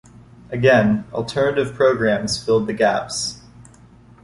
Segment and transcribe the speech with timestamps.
[0.49, 3.39] Again, alternative programmes filled the gaps.